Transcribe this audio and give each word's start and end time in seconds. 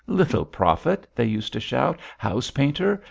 "Little 0.07 0.45
Profit," 0.45 1.05
they 1.13 1.25
used 1.25 1.53
to 1.53 1.59
shout. 1.59 1.99
"House 2.17 2.49
painter! 2.49 2.99